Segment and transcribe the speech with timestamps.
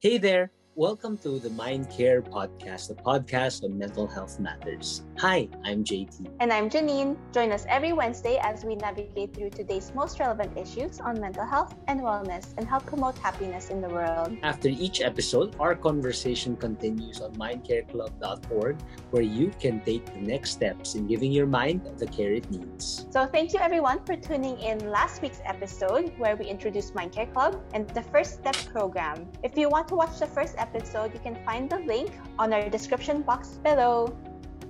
[0.00, 0.50] Hey there!
[0.76, 5.02] Welcome to the Mind Care Podcast, a podcast on mental health matters.
[5.18, 6.30] Hi, I'm JT.
[6.38, 7.16] And I'm Janine.
[7.32, 11.74] Join us every Wednesday as we navigate through today's most relevant issues on mental health
[11.88, 14.36] and wellness and help promote happiness in the world.
[14.44, 18.80] After each episode, our conversation continues on mindcareclub.org,
[19.10, 23.08] where you can take the next steps in giving your mind the care it needs.
[23.10, 27.26] So, thank you everyone for tuning in last week's episode where we introduced Mind Care
[27.26, 29.26] Club and the First Step program.
[29.42, 32.68] If you want to watch the first episode, you can find the link on our
[32.68, 34.14] description box below.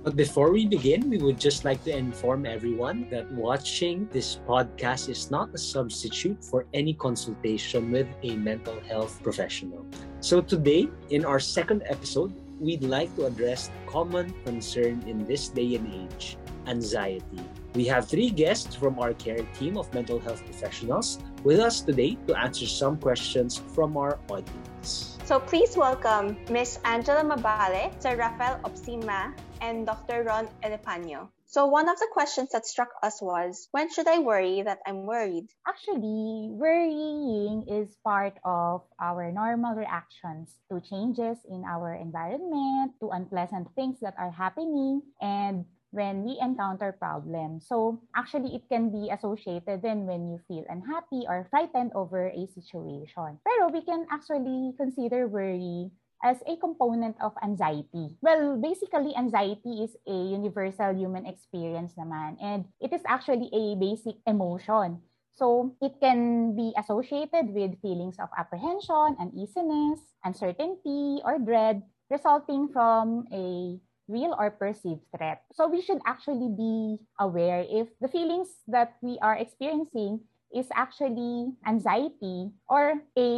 [0.03, 5.09] But before we begin, we would just like to inform everyone that watching this podcast
[5.09, 9.85] is not a substitute for any consultation with a mental health professional.
[10.19, 15.49] So today, in our second episode, we'd like to address the common concern in this
[15.49, 17.41] day and age, anxiety.
[17.75, 22.17] We have three guests from our care team of mental health professionals with us today
[22.25, 25.10] to answer some questions from our audience.
[25.31, 26.79] So please welcome Ms.
[26.83, 30.23] Angela Mabale, Sir Rafael Opsima, and Dr.
[30.27, 31.29] Ron Elepaño.
[31.47, 35.05] So one of the questions that struck us was, when should I worry that I'm
[35.05, 35.47] worried?
[35.65, 43.71] Actually, worrying is part of our normal reactions to changes in our environment, to unpleasant
[43.73, 47.67] things that are happening, and when we encounter problems.
[47.67, 52.47] So actually, it can be associated then when you feel unhappy or frightened over a
[52.47, 53.39] situation.
[53.43, 55.91] Pero we can actually consider worry
[56.23, 58.15] as a component of anxiety.
[58.21, 62.37] Well, basically, anxiety is a universal human experience naman.
[62.41, 65.01] And it is actually a basic emotion.
[65.31, 73.25] So it can be associated with feelings of apprehension, uneasiness, uncertainty, or dread resulting from
[73.31, 73.79] a
[74.11, 75.41] real or perceived threat.
[75.55, 80.19] So we should actually be aware if the feelings that we are experiencing
[80.53, 83.29] is actually anxiety or a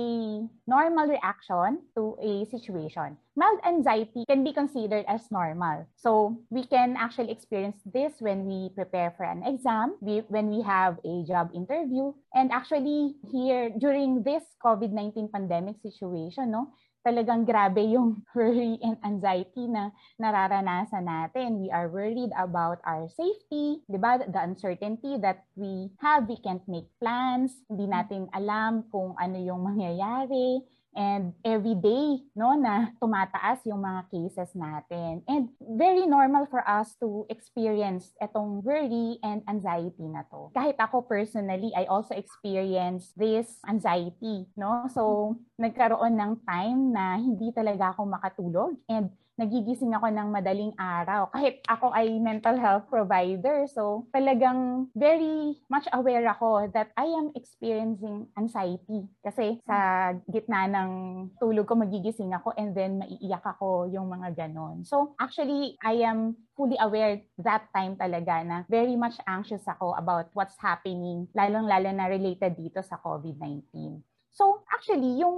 [0.65, 3.17] normal reaction to a situation.
[3.35, 5.87] Mild anxiety can be considered as normal.
[5.95, 10.61] So we can actually experience this when we prepare for an exam, we, when we
[10.63, 12.13] have a job interview.
[12.33, 19.67] And actually here during this COVID-19 pandemic situation, no, talagang grabe yung worry and anxiety
[19.67, 21.59] na nararanasan natin.
[21.59, 24.23] We are worried about our safety, di ba?
[24.23, 29.61] The uncertainty that we have, we can't make plans, hindi natin alam kung ano yung
[29.67, 30.63] mangyayari.
[30.93, 35.25] And every day, no, na tumataas yung mga cases natin.
[35.25, 40.53] And very normal for us to experience itong worry and anxiety na to.
[40.53, 44.85] Kahit ako personally, I also experience this anxiety, no?
[44.93, 51.29] So, nagkaroon ng time na hindi talaga ako makatulog and nagigising ako ng madaling araw.
[51.33, 57.33] Kahit ako ay mental health provider, so talagang very much aware ako that I am
[57.33, 59.09] experiencing anxiety.
[59.25, 60.89] Kasi sa gitna ng
[61.41, 64.85] tulog ko, magigising ako and then maiiyak ako yung mga ganon.
[64.85, 70.29] So actually, I am fully aware that time talaga na very much anxious ako about
[70.37, 74.12] what's happening, lalong-lalo na related dito sa COVID-19.
[74.33, 75.37] So actually, yung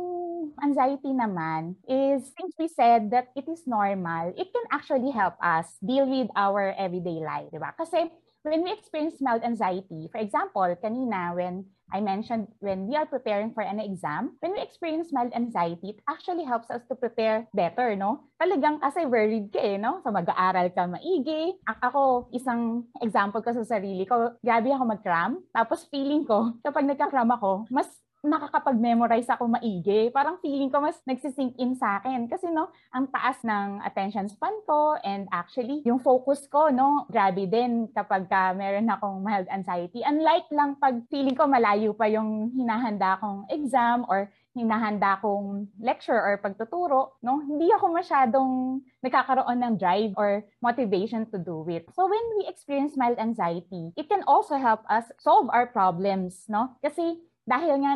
[0.64, 5.68] anxiety naman is, since we said that it is normal, it can actually help us
[5.84, 7.76] deal with our everyday life, di ba?
[7.76, 8.08] Kasi
[8.48, 13.54] when we experience mild anxiety, for example, kanina when I mentioned when we are preparing
[13.54, 17.94] for an exam, when we experience mild anxiety, it actually helps us to prepare better,
[18.00, 18.32] no?
[18.42, 20.02] Talagang kasi worried ka eh, no?
[20.02, 21.54] So mag-aaral ka maigi.
[21.68, 25.44] Ako, isang example ko sa sarili ko, grabe ako mag-cram.
[25.54, 27.86] Tapos feeling ko, kapag nagka-cram ako, mas
[28.26, 30.10] nakakapag-memorize ako maigi.
[30.10, 32.26] Parang feeling ko mas nagsisink in sa akin.
[32.26, 37.46] Kasi no, ang taas ng attention span ko and actually yung focus ko, no, grabe
[37.46, 40.02] din kapag ka meron akong mild anxiety.
[40.02, 46.16] Unlike lang pag feeling ko malayo pa yung hinahanda kong exam or hinahanda kong lecture
[46.16, 51.84] or pagtuturo, no, hindi ako masyadong nagkakaroon ng drive or motivation to do it.
[51.92, 56.72] So when we experience mild anxiety, it can also help us solve our problems, no?
[56.80, 57.94] Kasi dahil nga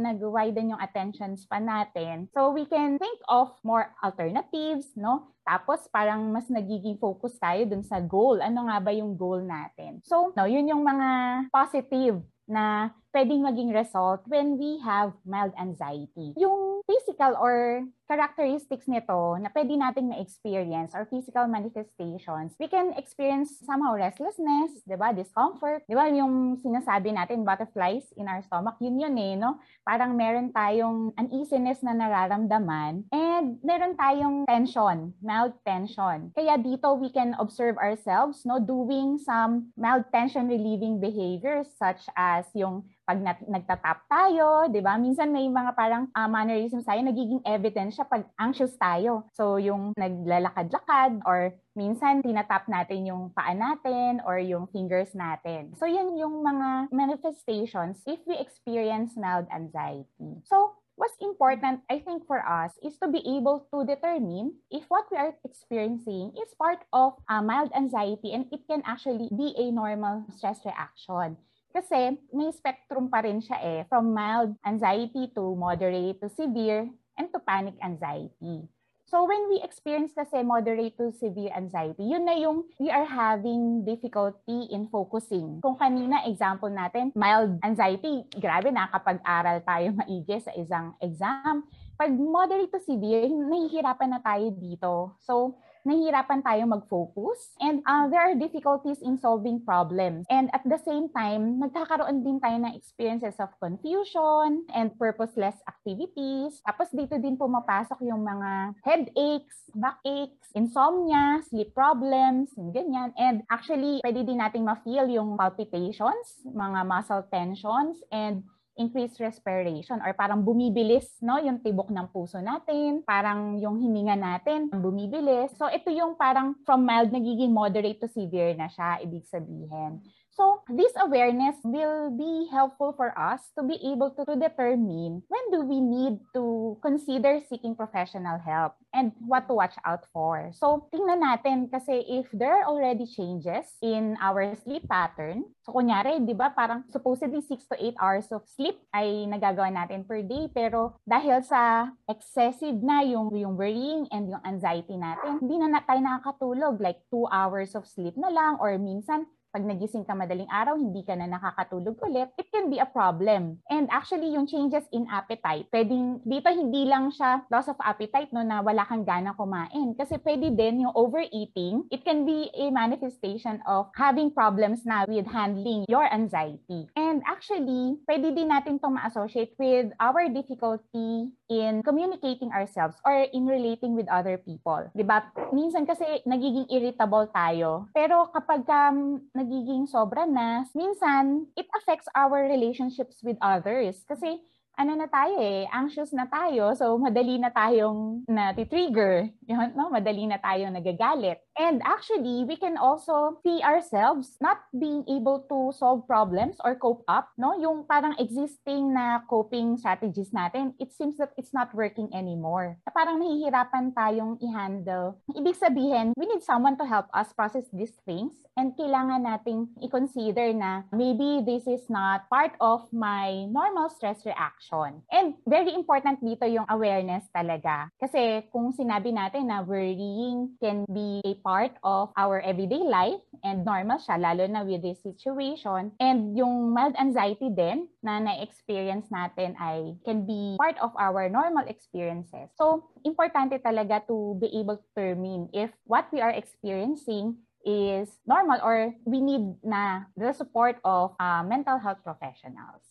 [0.00, 5.36] nag-widen yung attention span natin, so we can think of more alternatives, no?
[5.46, 8.42] Tapos parang mas nagiging focus tayo dun sa goal.
[8.42, 10.02] Ano nga ba yung goal natin?
[10.02, 11.08] So, no, yun yung mga
[11.54, 12.18] positive
[12.50, 16.36] na pwedeng maging result when we have mild anxiety.
[16.36, 23.56] Yung physical or characteristics nito na pwede nating ma-experience or physical manifestations, we can experience
[23.64, 25.16] somehow restlessness, di ba?
[25.16, 25.82] Discomfort.
[25.88, 29.56] Di ba yung sinasabi natin, butterflies in our stomach, yun yun eh, no?
[29.82, 36.30] Parang meron tayong uneasiness na nararamdaman and meron tayong tension, mild tension.
[36.36, 42.44] Kaya dito we can observe ourselves, no, doing some mild tension relieving behaviors such as
[42.52, 44.98] yung pag nat- nagtatap tayo, di ba?
[44.98, 49.30] Minsan may mga parang uh, mannerisms tayo, nagiging evidence siya pag anxious tayo.
[49.30, 55.70] So, yung naglalakad-lakad or minsan tinatap natin yung paa natin or yung fingers natin.
[55.78, 60.42] So, yan yung mga manifestations if we experience mild anxiety.
[60.42, 65.06] So, what's important, I think, for us is to be able to determine if what
[65.14, 69.70] we are experiencing is part of uh, mild anxiety and it can actually be a
[69.70, 71.38] normal stress reaction.
[71.74, 77.28] Kasi may spectrum pa rin siya eh, from mild anxiety to moderate to severe and
[77.32, 78.68] to panic anxiety.
[79.06, 83.86] So when we experience kasi moderate to severe anxiety, yun na yung we are having
[83.86, 85.62] difficulty in focusing.
[85.62, 91.62] Kung kanina example natin, mild anxiety, grabe na kapag aral tayo maigi sa isang exam.
[91.94, 95.14] Pag moderate to severe, nahihirapan na tayo dito.
[95.22, 95.54] So
[95.86, 100.26] nahihirapan tayo mag-focus and uh, there are difficulties in solving problems.
[100.26, 106.58] And at the same time, nagkakaroon din tayo ng experiences of confusion and purposeless activities.
[106.66, 113.14] Tapos dito din pumapasok yung mga headaches, backaches, insomnia, sleep problems, and ganyan.
[113.14, 118.42] And actually, pwede din nating ma-feel yung palpitations, mga muscle tensions, and
[118.76, 124.68] increased respiration or parang bumibilis no yung tibok ng puso natin, parang yung hininga natin
[124.68, 125.52] bumibilis.
[125.56, 130.04] So ito yung parang from mild nagiging moderate to severe na siya ibig sabihin.
[130.36, 135.44] So, this awareness will be helpful for us to be able to, to determine when
[135.48, 140.52] do we need to consider seeking professional help and what to watch out for.
[140.52, 146.20] So, tingnan natin kasi if there are already changes in our sleep pattern, so kunyari,
[146.20, 150.52] di ba, parang supposedly 6 to 8 hours of sleep ay nagagawa natin per day,
[150.52, 155.80] pero dahil sa excessive na yung, yung worrying and yung anxiety natin, hindi na, na
[155.80, 159.24] tayo nakakatulog, like 2 hours of sleep na lang or minsan
[159.56, 163.56] pag nagising ka madaling araw, hindi ka na nakakatulog ulit, it can be a problem.
[163.72, 168.44] And actually, yung changes in appetite, pwedeng, dito hindi lang siya loss of appetite, no,
[168.44, 169.96] na wala kang gana kumain.
[169.96, 175.24] Kasi pwede din yung overeating, it can be a manifestation of having problems na with
[175.24, 176.84] handling your anxiety.
[176.92, 183.46] And actually, pwede din natin itong ma-associate with our difficulty in communicating ourselves or in
[183.46, 184.90] relating with other people.
[184.92, 185.30] 'Di ba?
[185.54, 187.86] Minsan kasi nagiging irritable tayo.
[187.94, 194.02] Pero kapag um, nagiging sobra na, minsan, it affects our relationships with others.
[194.02, 194.42] Kasi
[194.74, 196.74] ano na tayo eh, anxious na tayo.
[196.74, 199.30] So, madali na tayong na-trigger.
[199.46, 199.88] Yun, no?
[199.94, 201.45] Madali na tayong nagagalit.
[201.56, 207.04] And actually, we can also see ourselves not being able to solve problems or cope
[207.08, 207.32] up.
[207.36, 207.56] No?
[207.58, 212.76] Yung parang existing na coping strategies natin, it seems that it's not working anymore.
[212.96, 215.20] Parang nahihirapan tayong i-handle.
[215.36, 220.56] Ibig sabihin, we need someone to help us process these things and kailangan nating i-consider
[220.56, 225.02] na maybe this is not part of my normal stress reaction action.
[225.10, 227.90] And very important dito yung awareness talaga.
[227.98, 233.62] Kasi kung sinabi natin na worrying can be a part of our everyday life and
[233.62, 235.94] normal siya, lalo na with this situation.
[236.02, 241.70] And yung mild anxiety din na na-experience natin ay can be part of our normal
[241.70, 242.50] experiences.
[242.58, 248.58] So, importante talaga to be able to determine if what we are experiencing is normal
[248.62, 252.82] or we need na the support of uh, mental health professionals.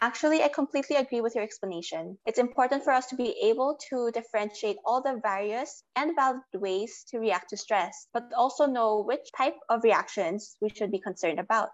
[0.00, 2.18] Actually, I completely agree with your explanation.
[2.26, 7.04] It's important for us to be able to differentiate all the various and valid ways
[7.10, 11.38] to react to stress, but also know which type of reactions we should be concerned
[11.38, 11.70] about.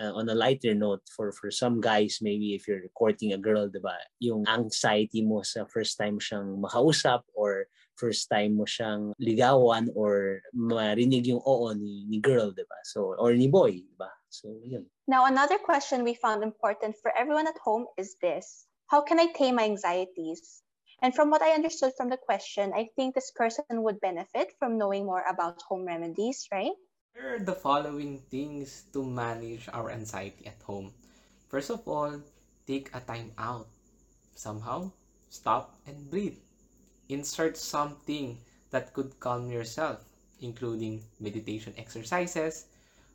[0.00, 3.66] Uh, on a lighter note, for for some guys, maybe if you're courting a girl,
[3.66, 7.66] diba, yung anxiety mo sa first time siyang makausap or
[7.98, 12.78] first time mo siyang ligawan or marinig yung oo ni, ni girl, diba?
[12.86, 14.06] So, or ni boy, diba?
[14.30, 14.86] So, yun.
[15.08, 19.32] Now, another question we found important for everyone at home is this How can I
[19.32, 20.62] tame my anxieties?
[21.00, 24.76] And from what I understood from the question, I think this person would benefit from
[24.76, 26.76] knowing more about home remedies, right?
[27.14, 30.92] Here are the following things to manage our anxiety at home.
[31.48, 32.20] First of all,
[32.66, 33.66] take a time out.
[34.34, 34.92] Somehow,
[35.30, 36.36] stop and breathe.
[37.08, 38.36] Insert something
[38.68, 40.04] that could calm yourself,
[40.42, 42.66] including meditation exercises,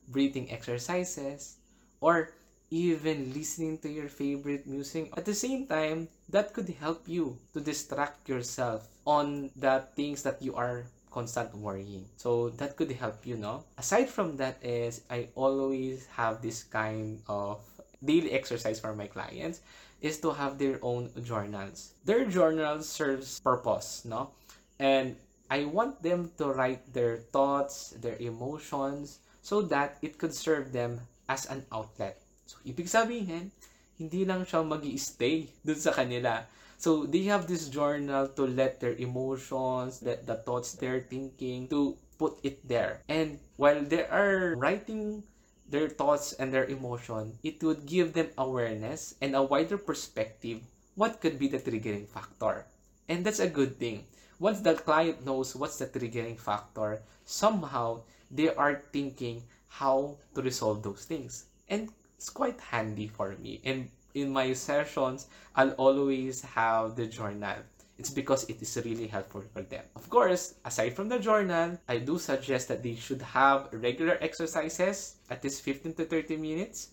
[0.07, 1.57] breathing exercises,
[2.03, 2.35] or
[2.69, 5.07] even listening to your favorite music.
[5.15, 10.41] At the same time, that could help you to distract yourself on the things that
[10.43, 12.09] you are constant worrying.
[12.17, 13.63] So that could help you, no?
[13.77, 17.61] Aside from that is I always have this kind of
[18.03, 19.61] daily exercise for my clients
[20.01, 21.93] is to have their own journals.
[22.03, 24.31] Their journal serves purpose, no?
[24.79, 25.15] And
[25.49, 30.99] I want them to write their thoughts, their emotions, so that it could serve them
[31.33, 32.21] as an outlet.
[32.45, 33.49] So, ibig sabihin,
[33.97, 36.45] hindi lang siya mag stay dun sa kanila.
[36.77, 41.97] So, they have this journal to let their emotions, let the thoughts they're thinking, to
[42.21, 43.01] put it there.
[43.09, 45.25] And while they are writing
[45.65, 50.61] their thoughts and their emotion, it would give them awareness and a wider perspective
[50.93, 52.69] what could be the triggering factor.
[53.09, 54.05] And that's a good thing.
[54.37, 60.85] Once the client knows what's the triggering factor, somehow they are thinking how to resolve
[60.85, 61.49] those things.
[61.67, 63.59] And it's quite handy for me.
[63.65, 65.25] And in my sessions,
[65.55, 67.57] I'll always have the journal.
[67.97, 69.85] It's because it is really helpful for them.
[69.95, 75.17] Of course, aside from the journal, I do suggest that they should have regular exercises,
[75.29, 76.89] at least 15 to 30 minutes,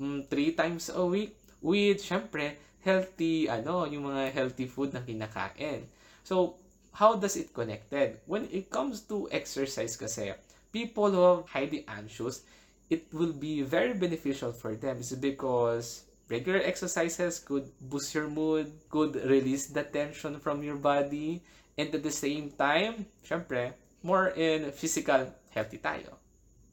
[0.00, 5.86] um, three times a week, with, syempre, healthy, ano, yung mga healthy food na kinakain.
[6.22, 6.58] So,
[6.92, 8.18] how does it connected?
[8.26, 10.34] When it comes to exercise kasi,
[10.74, 12.42] people who are highly anxious,
[12.90, 18.74] it will be very beneficial for them is because regular exercises could boost your mood,
[18.90, 21.38] could release the tension from your body,
[21.78, 26.18] and at the same time, syempre, more in physical healthy tayo.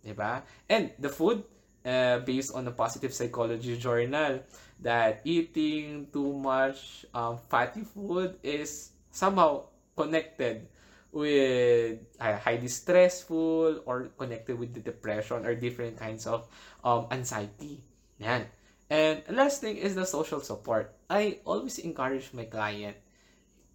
[0.02, 0.42] Diba?
[0.66, 1.46] And the food,
[1.86, 4.42] uh, based on the positive psychology journal,
[4.82, 10.66] that eating too much um, fatty food is somehow connected
[11.12, 16.48] with uh, highly stressful or connected with the depression or different kinds of
[16.84, 17.84] um, anxiety.
[18.20, 18.48] Yan.
[18.90, 20.96] And last thing is the social support.
[21.10, 22.98] I always encourage my client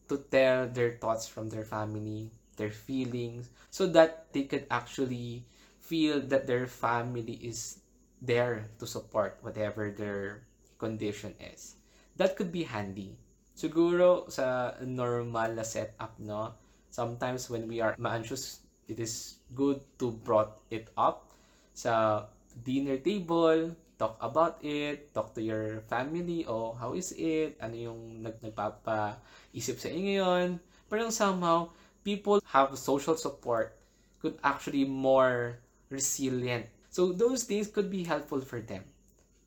[0.08, 5.44] to tell their thoughts from their family, their feelings, so that they could actually
[5.80, 7.80] feel that their family is
[8.20, 10.42] there to support whatever their
[10.78, 11.76] condition is.
[12.16, 13.16] That could be handy.
[13.56, 16.52] Siguro sa normal na setup, no?
[16.96, 21.28] Sometimes when we are ma-anxious, it is good to brought it up
[21.76, 22.24] sa
[22.64, 28.24] dinner table, talk about it, talk to your family, oh, how is it, ano yung
[28.24, 30.48] nag nagpapaisip sa inyo ngayon.
[30.88, 31.68] Pero somehow,
[32.00, 33.76] people have social support
[34.24, 35.60] could actually more
[35.92, 36.64] resilient.
[36.88, 38.88] So those things could be helpful for them.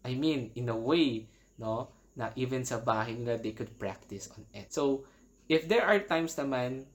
[0.05, 1.25] I mean, in a way,
[1.57, 4.69] no, na even sa bahay nila, they could practice on it.
[4.69, 5.09] So,
[5.49, 6.85] if there are times naman,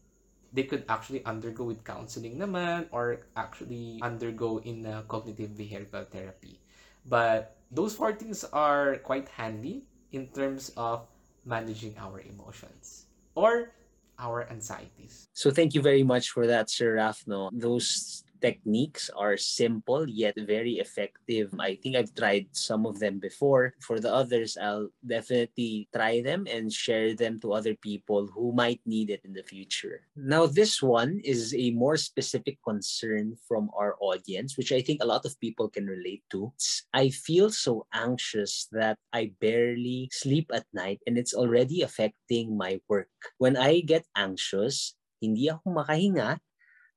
[0.55, 6.63] they could actually undergo with counseling naman or actually undergo in a cognitive behavioral therapy.
[7.05, 11.05] But those four things are quite handy in terms of
[11.45, 13.75] managing our emotions or
[14.19, 15.27] our anxieties.
[15.35, 17.51] So thank you very much for that, Sir Rafno.
[17.53, 21.49] Those techniques are simple yet very effective.
[21.57, 23.73] I think I've tried some of them before.
[23.81, 28.85] For the others, I'll definitely try them and share them to other people who might
[28.85, 30.05] need it in the future.
[30.13, 35.09] Now, this one is a more specific concern from our audience, which I think a
[35.09, 36.53] lot of people can relate to.
[36.93, 42.85] I feel so anxious that I barely sleep at night and it's already affecting my
[42.93, 43.09] work.
[43.41, 44.93] When I get anxious,
[45.25, 46.37] hindi ako makahinga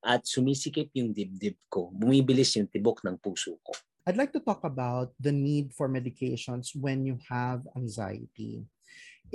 [0.07, 1.91] at sumisikip yung dibdib ko.
[1.91, 3.75] Bumibilis yung tibok ng puso ko.
[4.07, 8.63] I'd like to talk about the need for medications when you have anxiety.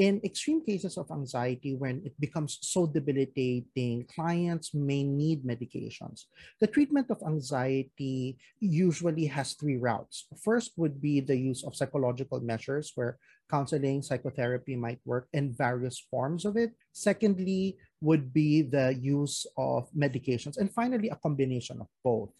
[0.01, 6.25] In extreme cases of anxiety, when it becomes so debilitating, clients may need medications.
[6.65, 10.25] The treatment of anxiety usually has three routes.
[10.41, 13.21] First would be the use of psychological measures where
[13.51, 16.73] counseling, psychotherapy might work in various forms of it.
[16.93, 20.59] Secondly, would be the use of medications.
[20.59, 22.31] And finally, a combination of both.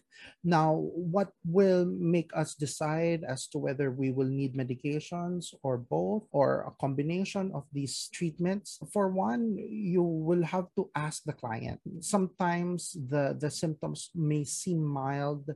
[0.43, 6.23] Now, what will make us decide as to whether we will need medications or both
[6.31, 8.79] or a combination of these treatments?
[8.91, 11.79] For one, you will have to ask the client.
[11.99, 15.49] Sometimes the, the symptoms may seem mild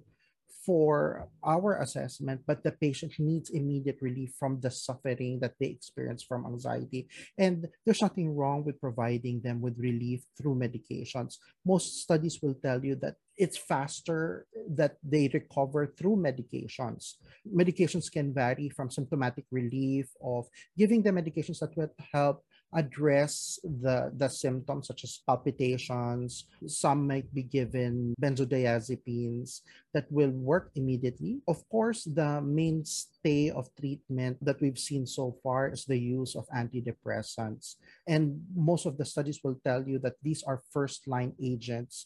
[0.67, 6.21] for our assessment, but the patient needs immediate relief from the suffering that they experience
[6.27, 7.07] from anxiety.
[7.37, 11.39] And there's nothing wrong with providing them with relief through medications.
[11.65, 14.45] Most studies will tell you that it's faster
[14.75, 17.15] that they recover through medications.
[17.47, 20.47] Medications can vary from symptomatic relief of
[20.77, 22.43] giving them medications that will help
[22.77, 26.45] address the, the symptoms such as palpitations.
[26.67, 29.61] Some might be given benzodiazepines
[29.93, 31.41] that will work immediately.
[31.47, 36.45] Of course, the mainstay of treatment that we've seen so far is the use of
[36.53, 37.81] antidepressants.
[38.07, 42.05] And most of the studies will tell you that these are first line agents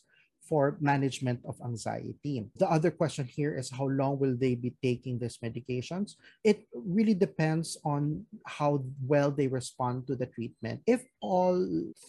[0.51, 2.43] for management of anxiety.
[2.59, 6.19] The other question here is how long will they be taking these medications?
[6.43, 10.83] It really depends on how well they respond to the treatment.
[10.85, 11.55] If all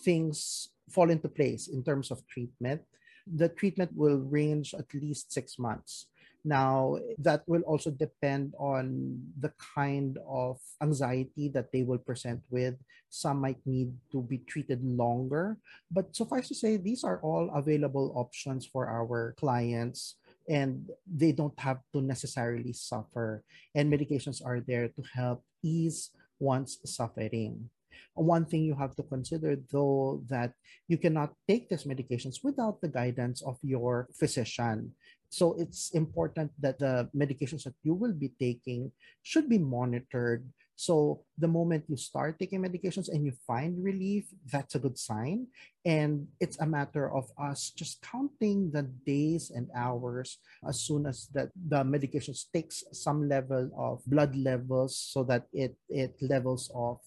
[0.02, 2.82] things fall into place in terms of treatment,
[3.30, 6.10] the treatment will range at least six months.
[6.44, 12.74] Now, that will also depend on the kind of anxiety that they will present with.
[13.10, 15.58] Some might need to be treated longer.
[15.90, 20.18] But suffice to say, these are all available options for our clients
[20.48, 23.44] and they don't have to necessarily suffer.
[23.74, 27.70] And medications are there to help ease one's suffering.
[28.14, 30.52] One thing you have to consider, though, that
[30.88, 34.92] you cannot take these medications without the guidance of your physician.
[35.32, 38.92] So it's important that the medications that you will be taking
[39.24, 40.44] should be monitored.
[40.76, 45.48] So the moment you start taking medications and you find relief, that's a good sign.
[45.88, 50.36] And it's a matter of us just counting the days and hours
[50.68, 55.80] as soon as that the medications takes some level of blood levels so that it
[55.88, 57.00] it levels off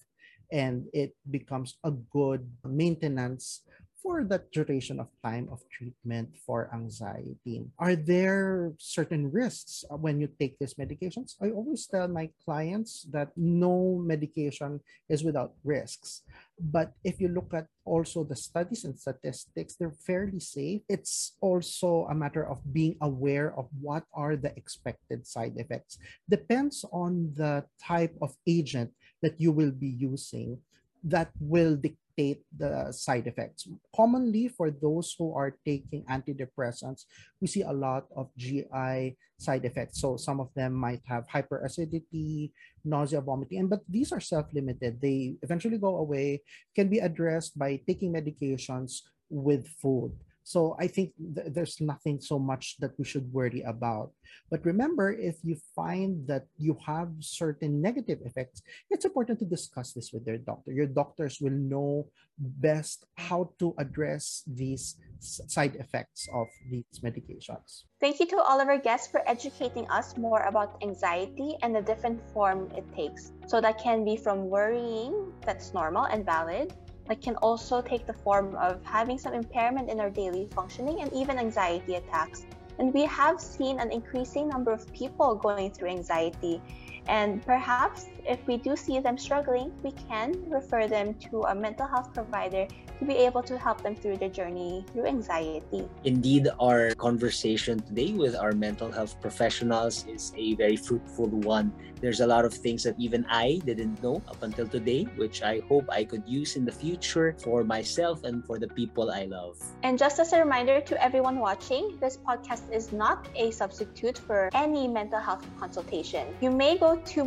[0.50, 3.62] and it becomes a good maintenance
[4.06, 7.66] for the duration of time of treatment for anxiety.
[7.74, 11.34] Are there certain risks when you take these medications?
[11.42, 14.78] I always tell my clients that no medication
[15.10, 16.22] is without risks.
[16.54, 20.86] But if you look at also the studies and statistics, they're fairly safe.
[20.88, 25.98] It's also a matter of being aware of what are the expected side effects.
[26.30, 30.62] Depends on the type of agent that you will be using
[31.02, 33.68] that will dictate dictate the side effects.
[33.94, 37.04] Commonly, for those who are taking antidepressants,
[37.40, 40.00] we see a lot of GI side effects.
[40.00, 42.52] So some of them might have hyperacidity,
[42.84, 45.00] nausea, vomiting, and but these are self-limited.
[45.00, 46.42] They eventually go away,
[46.74, 50.12] can be addressed by taking medications with food.
[50.46, 54.14] So I think th- there's nothing so much that we should worry about.
[54.46, 59.90] But remember, if you find that you have certain negative effects, it's important to discuss
[59.90, 60.70] this with your doctor.
[60.70, 62.06] Your doctors will know
[62.38, 67.90] best how to address these side effects of these medications.
[67.98, 71.82] Thank you to all of our guests for educating us more about anxiety and the
[71.82, 73.32] different form it takes.
[73.48, 76.70] So that can be from worrying, that's normal and valid,
[77.08, 81.12] that can also take the form of having some impairment in our daily functioning and
[81.12, 82.46] even anxiety attacks.
[82.78, 86.60] And we have seen an increasing number of people going through anxiety.
[87.08, 91.86] And perhaps if we do see them struggling, we can refer them to a mental
[91.86, 92.66] health provider
[92.98, 95.88] to be able to help them through their journey through anxiety.
[96.04, 101.72] Indeed, our conversation today with our mental health professionals is a very fruitful one.
[102.00, 105.60] There's a lot of things that even I didn't know up until today, which I
[105.68, 109.56] hope I could use in the future for myself and for the people I love.
[109.82, 114.50] And just as a reminder to everyone watching, this podcast is not a substitute for
[114.52, 116.26] any mental health consultation.
[116.40, 117.24] You may go to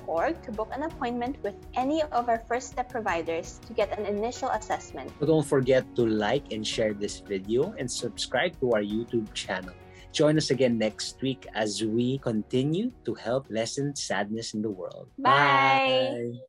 [0.00, 4.06] mindcareclub.org to book an appointment with any of our first step providers to get an
[4.06, 5.10] initial assessment.
[5.20, 9.74] So don't forget to like and share this video and subscribe to our YouTube channel.
[10.12, 15.08] Join us again next week as we continue to help lessen sadness in the world.
[15.18, 15.30] Bye.
[15.30, 16.38] Bye.